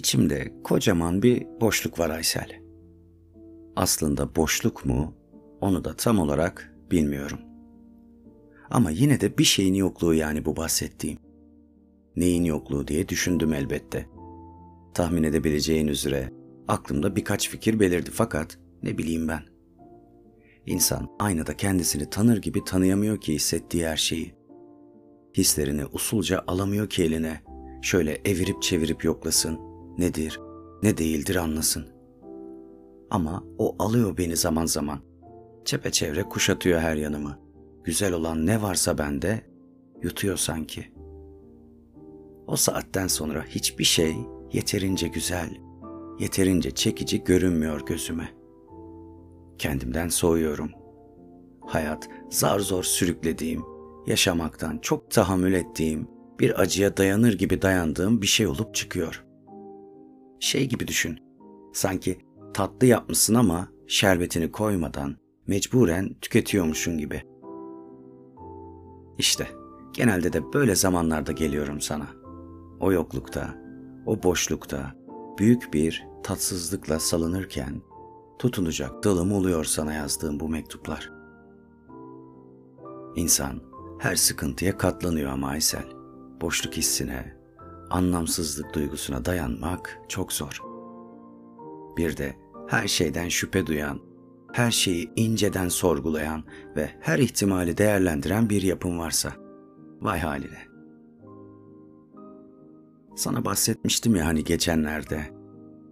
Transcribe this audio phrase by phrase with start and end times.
[0.00, 2.62] İçimde kocaman bir boşluk var Aysel.
[3.76, 5.14] Aslında boşluk mu
[5.60, 7.38] onu da tam olarak bilmiyorum.
[8.70, 11.18] Ama yine de bir şeyin yokluğu yani bu bahsettiğim.
[12.16, 14.06] Neyin yokluğu diye düşündüm elbette.
[14.94, 16.32] Tahmin edebileceğin üzere
[16.68, 19.42] aklımda birkaç fikir belirdi fakat ne bileyim ben.
[20.66, 24.34] İnsan aynada kendisini tanır gibi tanıyamıyor ki hissettiği her şeyi.
[25.36, 27.40] Hislerini usulca alamıyor ki eline.
[27.82, 29.69] Şöyle evirip çevirip yoklasın.
[30.00, 30.40] Nedir,
[30.82, 31.86] ne değildir anlasın.
[33.10, 34.98] Ama o alıyor beni zaman zaman.
[35.64, 37.38] Çepeçevre kuşatıyor her yanımı.
[37.84, 39.40] Güzel olan ne varsa bende
[40.02, 40.92] yutuyor sanki.
[42.46, 44.16] O saatten sonra hiçbir şey
[44.52, 45.50] yeterince güzel,
[46.18, 48.28] yeterince çekici görünmüyor gözüme.
[49.58, 50.70] Kendimden soğuyorum.
[51.66, 53.62] Hayat zar zor sürüklediğim,
[54.06, 56.08] yaşamaktan çok tahammül ettiğim,
[56.38, 59.29] bir acıya dayanır gibi dayandığım bir şey olup çıkıyor.
[60.40, 61.18] Şey gibi düşün.
[61.72, 62.18] Sanki
[62.54, 67.22] tatlı yapmışsın ama şerbetini koymadan mecburen tüketiyormuşun gibi.
[69.18, 69.48] İşte
[69.92, 72.06] genelde de böyle zamanlarda geliyorum sana.
[72.80, 73.54] O yoklukta,
[74.06, 74.94] o boşlukta
[75.38, 77.82] büyük bir tatsızlıkla salınırken
[78.38, 81.12] tutunacak dalım oluyor sana yazdığım bu mektuplar.
[83.16, 83.60] İnsan
[83.98, 85.86] her sıkıntıya katlanıyor ama Aysel.
[86.40, 87.39] Boşluk hissine,
[87.90, 90.62] anlamsızlık duygusuna dayanmak çok zor.
[91.96, 92.36] Bir de
[92.68, 94.00] her şeyden şüphe duyan,
[94.52, 96.44] her şeyi inceden sorgulayan
[96.76, 99.32] ve her ihtimali değerlendiren bir yapım varsa,
[100.00, 100.70] vay haline.
[103.16, 105.40] Sana bahsetmiştim ya hani geçenlerde.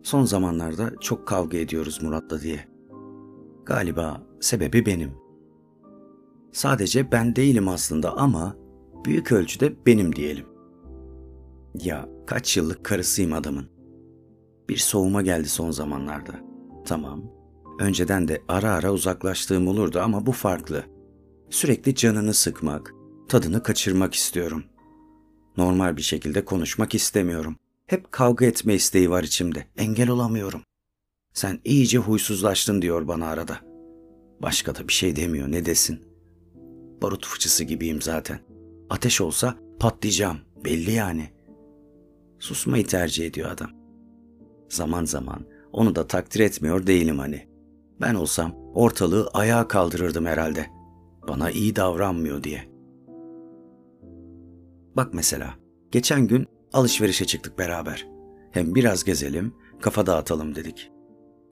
[0.03, 2.69] Son zamanlarda çok kavga ediyoruz Murat'la diye.
[3.67, 5.13] Galiba sebebi benim.
[6.53, 8.57] Sadece ben değilim aslında ama
[9.05, 10.47] büyük ölçüde benim diyelim.
[11.75, 13.69] Ya kaç yıllık karısıyım adamın.
[14.69, 16.41] Bir soğuma geldi son zamanlarda.
[16.85, 17.23] Tamam.
[17.81, 20.85] Önceden de ara ara uzaklaştığım olurdu ama bu farklı.
[21.51, 22.95] Sürekli canını sıkmak,
[23.29, 24.65] tadını kaçırmak istiyorum.
[25.57, 27.57] Normal bir şekilde konuşmak istemiyorum.
[27.87, 29.67] Hep kavga etme isteği var içimde.
[29.77, 30.63] Engel olamıyorum.
[31.35, 33.59] Sen iyice huysuzlaştın diyor bana arada.
[34.43, 36.01] Başka da bir şey demiyor ne desin.
[37.03, 38.41] Barut fıçısı gibiyim zaten.
[38.91, 40.39] Ateş olsa patlayacağım.
[40.65, 41.31] Belli yani.
[42.39, 43.71] Susmayı tercih ediyor adam.
[44.69, 47.49] Zaman zaman onu da takdir etmiyor değilim hani.
[48.01, 50.67] Ben olsam ortalığı ayağa kaldırırdım herhalde.
[51.29, 52.69] Bana iyi davranmıyor diye.
[54.97, 55.55] Bak mesela,
[55.91, 58.09] geçen gün alışverişe çıktık beraber.
[58.51, 60.91] Hem biraz gezelim, kafa dağıtalım dedik.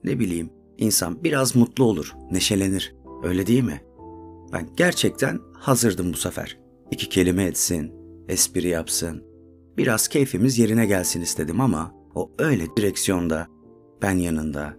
[0.03, 2.95] Ne bileyim, insan biraz mutlu olur, neşelenir.
[3.23, 3.81] Öyle değil mi?
[4.53, 6.59] Ben gerçekten hazırdım bu sefer.
[6.91, 7.93] İki kelime etsin,
[8.27, 9.23] espri yapsın.
[9.77, 13.47] Biraz keyfimiz yerine gelsin istedim ama o öyle direksiyonda,
[14.01, 14.77] ben yanında,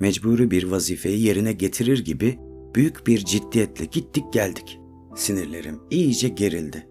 [0.00, 2.38] mecburi bir vazifeyi yerine getirir gibi
[2.74, 4.80] büyük bir ciddiyetle gittik geldik.
[5.16, 6.88] Sinirlerim iyice gerildi.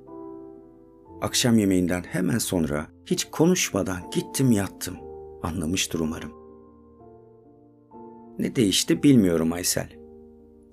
[1.22, 4.96] Akşam yemeğinden hemen sonra hiç konuşmadan gittim yattım.
[5.44, 6.32] Anlamıştır umarım.
[8.40, 9.90] Ne değişti bilmiyorum Aysel.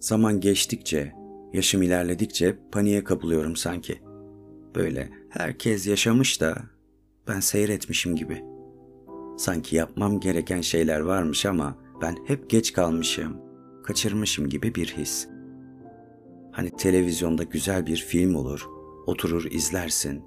[0.00, 1.12] Zaman geçtikçe,
[1.53, 4.00] yaşım ilerledikçe paniğe kapılıyorum sanki.
[4.75, 6.56] Böyle herkes yaşamış da
[7.28, 8.44] ben seyretmişim gibi.
[9.39, 13.37] Sanki yapmam gereken şeyler varmış ama ben hep geç kalmışım,
[13.84, 15.28] kaçırmışım gibi bir his.
[16.53, 18.66] Hani televizyonda güzel bir film olur,
[19.06, 20.22] oturur izlersin,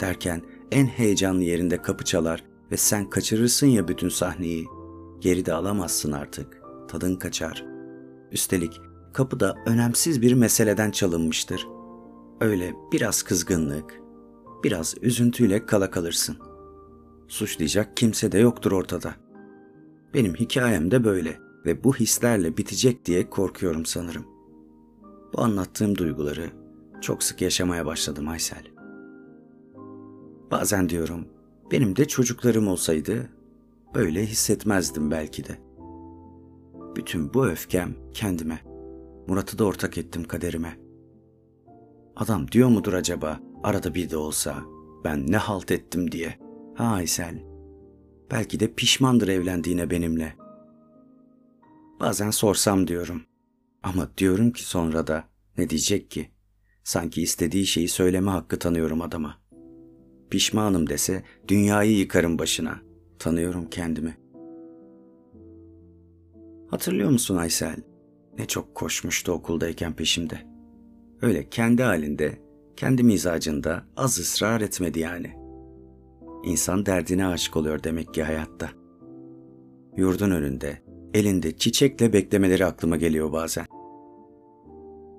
[0.00, 4.66] derken en heyecanlı yerinde kapı çalar ve sen kaçırırsın ya bütün sahneyi.
[5.20, 6.62] Geride alamazsın artık.
[6.88, 7.64] Tadın kaçar.
[8.32, 8.80] Üstelik
[9.14, 11.68] kapıda önemsiz bir meseleden çalınmıştır.
[12.40, 14.00] Öyle biraz kızgınlık,
[14.66, 16.36] biraz üzüntüyle kala kalırsın.
[17.28, 19.14] Suçlayacak kimse de yoktur ortada.
[20.14, 24.26] Benim hikayem de böyle ve bu hislerle bitecek diye korkuyorum sanırım.
[25.32, 26.50] Bu anlattığım duyguları
[27.00, 28.62] çok sık yaşamaya başladım Aysel.
[30.50, 31.26] Bazen diyorum,
[31.70, 33.30] benim de çocuklarım olsaydı
[33.94, 35.58] böyle hissetmezdim belki de.
[36.96, 38.60] Bütün bu öfkem kendime.
[39.26, 40.78] Murat'ı da ortak ettim kaderime.
[42.16, 44.64] Adam diyor mudur acaba arada bir de olsa
[45.04, 46.38] ben ne halt ettim diye.
[46.74, 47.42] Ha Aysel.
[48.30, 50.36] Belki de pişmandır evlendiğine benimle.
[52.00, 53.22] Bazen sorsam diyorum.
[53.82, 55.24] Ama diyorum ki sonra da
[55.58, 56.30] ne diyecek ki?
[56.84, 59.46] Sanki istediği şeyi söyleme hakkı tanıyorum adama.''
[60.30, 62.80] Pişmanım dese dünyayı yıkarım başına.
[63.18, 64.16] Tanıyorum kendimi.
[66.70, 67.76] Hatırlıyor musun Aysel?
[68.38, 70.40] Ne çok koşmuştu okuldayken peşimde.
[71.22, 72.38] Öyle kendi halinde,
[72.76, 75.32] kendi mizacında az ısrar etmedi yani.
[76.44, 78.70] İnsan derdine aşık oluyor demek ki hayatta.
[79.96, 80.82] Yurdun önünde,
[81.14, 83.66] elinde çiçekle beklemeleri aklıma geliyor bazen.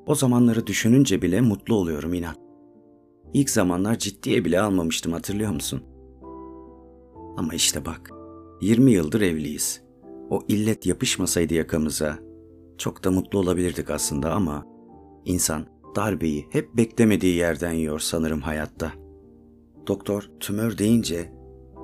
[0.05, 2.35] O zamanları düşününce bile mutlu oluyorum inan.
[3.33, 5.81] İlk zamanlar ciddiye bile almamıştım hatırlıyor musun?
[7.37, 8.11] Ama işte bak,
[8.61, 9.81] 20 yıldır evliyiz.
[10.29, 12.19] O illet yapışmasaydı yakamıza
[12.77, 14.65] çok da mutlu olabilirdik aslında ama
[15.25, 15.65] insan
[15.97, 18.91] darbeyi hep beklemediği yerden yiyor sanırım hayatta.
[19.87, 21.33] Doktor tümör deyince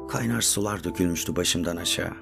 [0.09, 2.13] kaynar sular dökülmüştü başımdan aşağı.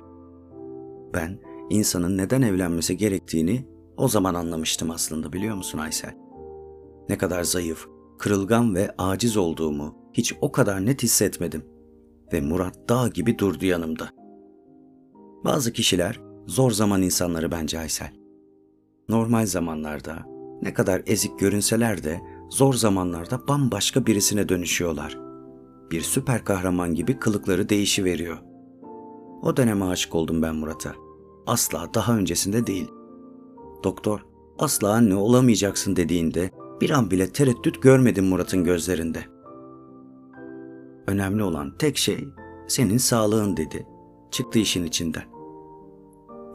[1.13, 1.39] Ben
[1.69, 3.67] insanın neden evlenmesi gerektiğini
[3.97, 6.15] o zaman anlamıştım aslında biliyor musun Aysel?
[7.09, 7.87] Ne kadar zayıf,
[8.19, 11.65] kırılgan ve aciz olduğumu hiç o kadar net hissetmedim.
[12.33, 14.09] Ve Murat dağ gibi durdu yanımda.
[15.45, 18.13] Bazı kişiler zor zaman insanları bence Aysel.
[19.09, 20.31] Normal zamanlarda
[20.61, 25.19] ne kadar ezik görünseler de zor zamanlarda bambaşka birisine dönüşüyorlar.
[25.91, 28.37] Bir süper kahraman gibi kılıkları değişiveriyor.
[29.41, 30.93] O döneme aşık oldum ben Murat'a.
[31.47, 32.91] Asla daha öncesinde değil.
[33.83, 34.25] Doktor,
[34.59, 39.19] asla anne olamayacaksın dediğinde bir an bile tereddüt görmedim Murat'ın gözlerinde.
[41.07, 42.27] Önemli olan tek şey
[42.67, 43.87] senin sağlığın dedi.
[44.31, 45.23] Çıktı işin içinden.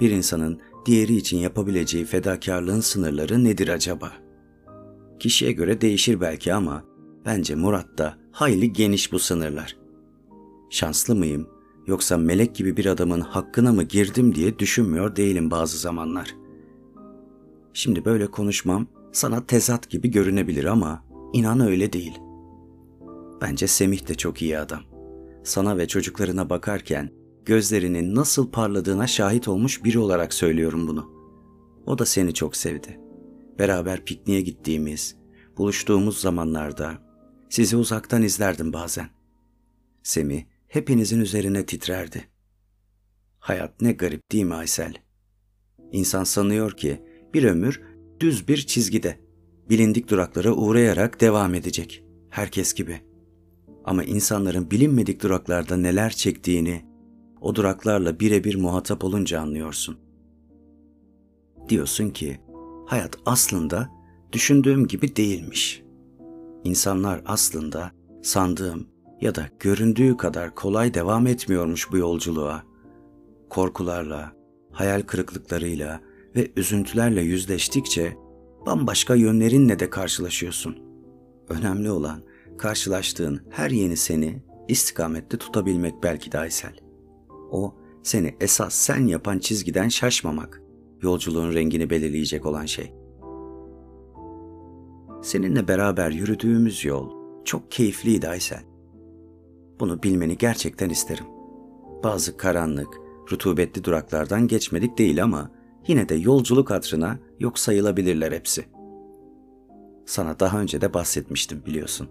[0.01, 4.13] Bir insanın diğeri için yapabileceği fedakarlığın sınırları nedir acaba?
[5.19, 6.85] Kişiye göre değişir belki ama
[7.25, 9.77] bence Murat'ta hayli geniş bu sınırlar.
[10.71, 11.49] Şanslı mıyım
[11.87, 16.35] yoksa melek gibi bir adamın hakkına mı girdim diye düşünmüyor değilim bazı zamanlar.
[17.73, 22.19] Şimdi böyle konuşmam sana tezat gibi görünebilir ama inan öyle değil.
[23.41, 24.81] Bence Semih de çok iyi adam.
[25.45, 27.11] Sana ve çocuklarına bakarken
[27.47, 31.13] gözlerinin nasıl parladığına şahit olmuş biri olarak söylüyorum bunu.
[31.87, 33.01] O da seni çok sevdi.
[33.59, 35.17] Beraber pikniğe gittiğimiz,
[35.57, 36.99] buluştuğumuz zamanlarda
[37.51, 39.09] sizi uzaktan izlerdim bazen.
[40.03, 42.25] Semih hepinizin üzerine titrerdi.
[43.39, 44.95] Hayat ne garip değil mi Aysel?
[45.93, 47.03] İnsan sanıyor ki
[47.35, 47.83] bir ömür
[48.21, 49.21] düz bir çizgide,
[49.71, 52.05] bilindik duraklara uğrayarak devam edecek.
[52.31, 53.01] Herkes gibi.
[53.85, 56.85] Ama insanların bilinmedik duraklarda neler çektiğini,
[57.47, 59.97] o duraklarla birebir muhatap olunca anlıyorsun.
[61.69, 62.41] Diyorsun ki
[62.87, 63.91] hayat aslında
[64.33, 65.83] düşündüğüm gibi değilmiş.
[66.65, 67.91] İnsanlar aslında
[68.23, 68.87] sandığım
[69.21, 72.63] ya da göründüğü kadar kolay devam etmiyormuş bu yolculuğa.
[73.51, 74.33] Korkularla,
[74.73, 76.01] hayal kırıklıklarıyla
[76.37, 78.17] ve üzüntülerle yüzleştikçe
[78.67, 80.79] bambaşka yönlerinle de karşılaşıyorsun.
[81.49, 82.23] Önemli olan
[82.59, 86.86] karşılaştığın her yeni seni istikamette tutabilmek belki de Aysel.
[87.51, 90.63] O seni esas sen yapan çizgiden şaşmamak,
[91.03, 92.93] yolculuğun rengini belirleyecek olan şey.
[95.23, 97.11] Seninle beraber yürüdüğümüz yol
[97.45, 98.63] çok keyifliydi Aysel.
[99.81, 101.25] Bunu bilmeni gerçekten isterim.
[102.05, 102.89] Bazı karanlık,
[103.33, 105.51] rutubetli duraklardan geçmedik değil ama
[105.87, 108.65] yine de yolculuk hatırına yok sayılabilirler hepsi.
[110.07, 112.09] Sana daha önce de bahsetmiştim biliyorsun.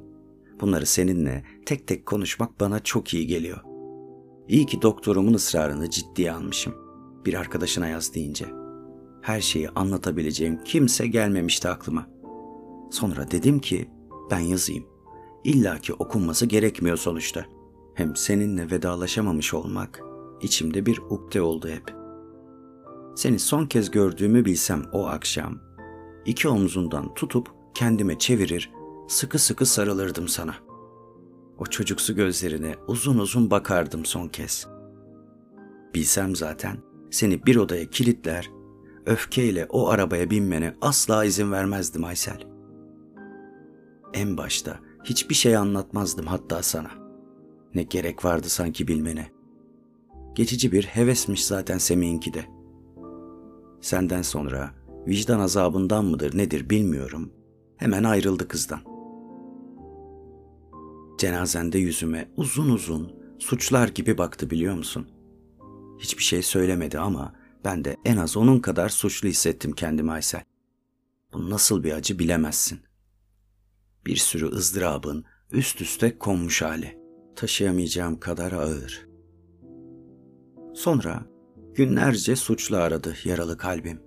[0.62, 3.75] Bunları seninle tek tek konuşmak bana çok iyi geliyor.
[4.48, 6.74] İyi ki doktorumun ısrarını ciddiye almışım.
[7.26, 8.46] Bir arkadaşına yaz deyince.
[9.22, 12.08] Her şeyi anlatabileceğim kimse gelmemişti aklıma.
[12.92, 13.90] Sonra dedim ki
[14.32, 14.86] ben yazayım.
[15.44, 17.46] İlla ki okunması gerekmiyor sonuçta.
[17.94, 20.02] Hem seninle vedalaşamamış olmak
[20.42, 21.96] içimde bir ukde oldu hep.
[23.16, 25.60] Seni son kez gördüğümü bilsem o akşam
[26.26, 28.72] iki omzundan tutup kendime çevirir,
[29.08, 30.56] sıkı sıkı sarılırdım sana.
[31.58, 34.68] O çocuksu gözlerine uzun uzun bakardım son kez.
[35.96, 36.78] Bilsem zaten
[37.12, 38.50] seni bir odaya kilitler,
[39.06, 42.44] öfkeyle o arabaya binmene asla izin vermezdim Aysel.
[44.14, 46.90] En başta hiçbir şey anlatmazdım hatta sana.
[47.76, 49.32] Ne gerek vardı sanki bilmene.
[50.36, 52.46] Geçici bir hevesmiş zaten Semih'inki de.
[53.82, 54.72] Senden sonra
[55.08, 57.32] vicdan azabından mıdır nedir bilmiyorum.
[57.78, 58.95] Hemen ayrıldı kızdan.
[61.18, 65.08] Cenazende yüzüme uzun uzun suçlar gibi baktı biliyor musun?
[66.00, 70.44] Hiçbir şey söylemedi ama ben de en az onun kadar suçlu hissettim kendimi Aysel.
[71.34, 72.80] Bu nasıl bir acı bilemezsin.
[74.06, 76.98] Bir sürü ızdırabın üst üste konmuş hali.
[77.36, 79.08] Taşıyamayacağım kadar ağır.
[80.74, 81.26] Sonra
[81.74, 84.02] günlerce suçlu aradı yaralı kalbim.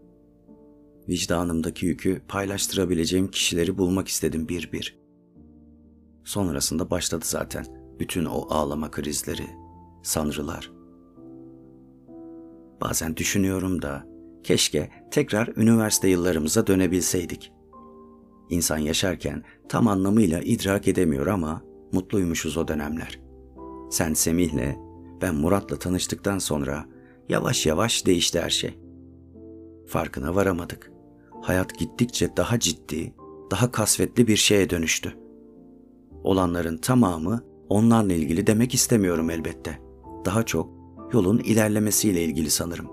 [1.08, 4.98] Vicdanımdaki yükü paylaştırabileceğim kişileri bulmak istedim bir bir.
[6.28, 7.66] Sonrasında başladı zaten
[7.98, 9.46] bütün o ağlama krizleri,
[10.02, 10.72] sanrılar.
[12.80, 14.06] Bazen düşünüyorum da
[14.42, 17.52] keşke tekrar üniversite yıllarımıza dönebilseydik.
[18.50, 23.20] İnsan yaşarken tam anlamıyla idrak edemiyor ama mutluymuşuz o dönemler.
[23.90, 24.76] Sen Semih'le,
[25.22, 26.84] ben Murat'la tanıştıktan sonra
[27.28, 28.78] yavaş yavaş değişti her şey.
[29.86, 30.92] Farkına varamadık.
[31.42, 33.14] Hayat gittikçe daha ciddi,
[33.50, 35.27] daha kasvetli bir şeye dönüştü.
[36.28, 39.78] Olanların tamamı onlarla ilgili demek istemiyorum elbette.
[40.24, 40.70] Daha çok
[41.12, 42.86] yolun ilerlemesiyle ilgili sanırım.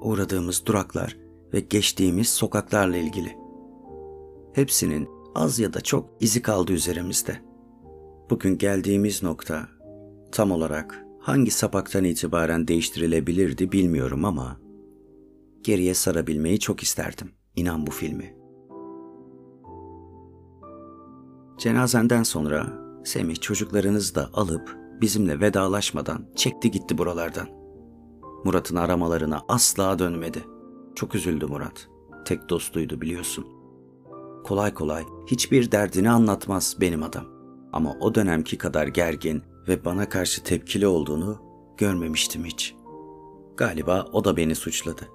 [0.00, 1.16] Uğradığımız duraklar
[1.54, 3.36] ve geçtiğimiz sokaklarla ilgili.
[4.52, 7.36] Hepsinin az ya da çok izi kaldı üzerimizde.
[8.30, 9.68] Bugün geldiğimiz nokta
[10.32, 14.60] tam olarak hangi sapaktan itibaren değiştirilebilirdi bilmiyorum ama
[15.62, 17.30] geriye sarabilmeyi çok isterdim.
[17.56, 18.39] İnan bu filmi.
[21.60, 22.66] Cenazenden sonra
[23.04, 27.48] Semih çocuklarınızı da alıp bizimle vedalaşmadan çekti gitti buralardan.
[28.44, 30.44] Murat'ın aramalarına asla dönmedi.
[30.94, 31.88] Çok üzüldü Murat.
[32.24, 33.46] Tek dostuydu biliyorsun.
[34.44, 37.24] Kolay kolay hiçbir derdini anlatmaz benim adam.
[37.72, 41.42] Ama o dönemki kadar gergin ve bana karşı tepkili olduğunu
[41.76, 42.74] görmemiştim hiç.
[43.56, 45.08] Galiba o da beni suçladı.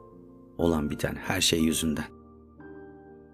[0.58, 2.06] Olan biten her şey yüzünden.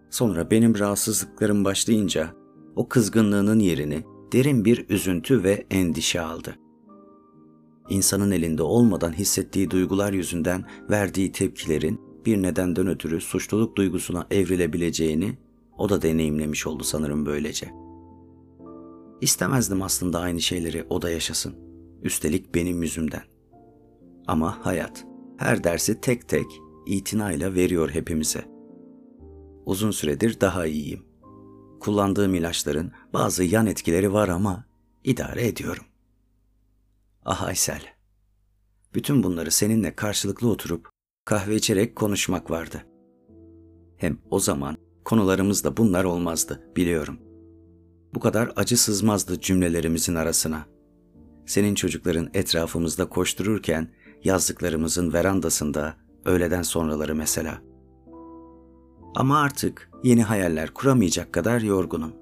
[0.09, 2.40] Sonra benim rahatsızlıklarım başlayınca
[2.75, 6.55] o kızgınlığının yerini derin bir üzüntü ve endişe aldı.
[7.89, 15.37] İnsanın elinde olmadan hissettiği duygular yüzünden verdiği tepkilerin bir nedenden ötürü suçluluk duygusuna evrilebileceğini
[15.77, 17.69] o da deneyimlemiş oldu sanırım böylece.
[19.21, 21.55] İstemezdim aslında aynı şeyleri o da yaşasın.
[22.03, 23.23] Üstelik benim yüzümden.
[24.27, 25.05] Ama hayat
[25.37, 26.45] her dersi tek tek
[26.85, 28.45] itinayla veriyor hepimize.
[29.65, 31.10] Uzun süredir daha iyiyim.
[31.81, 34.65] Kullandığım ilaçların bazı yan etkileri var ama
[35.03, 35.83] idare ediyorum.
[37.25, 37.81] Ah Aysel,
[38.93, 40.89] bütün bunları seninle karşılıklı oturup
[41.25, 42.85] kahve içerek konuşmak vardı.
[43.97, 47.19] Hem o zaman konularımız da bunlar olmazdı, biliyorum.
[48.13, 50.65] Bu kadar acı sızmazdı cümlelerimizin arasına.
[51.45, 53.91] Senin çocukların etrafımızda koştururken
[54.23, 55.95] yazdıklarımızın verandasında
[56.25, 57.70] öğleden sonraları mesela.
[59.15, 62.13] Ama artık yeni hayaller kuramayacak kadar yorgunum.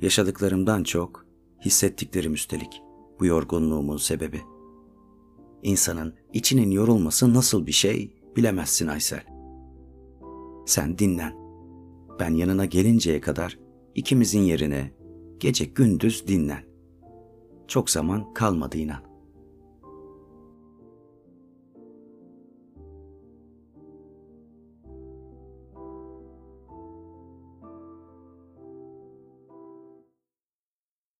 [0.00, 1.26] Yaşadıklarımdan çok
[1.64, 2.82] hissettiklerim üstelik
[3.20, 4.40] bu yorgunluğumun sebebi.
[5.62, 9.24] İnsanın içinin yorulması nasıl bir şey bilemezsin Aysel.
[10.66, 11.34] Sen dinlen.
[12.20, 13.58] Ben yanına gelinceye kadar
[13.94, 14.92] ikimizin yerine
[15.38, 16.62] gece gündüz dinlen.
[17.68, 19.05] Çok zaman kalmadı inan.